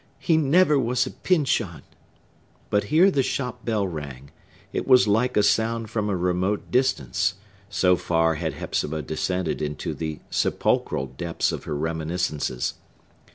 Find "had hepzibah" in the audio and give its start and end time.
8.33-9.03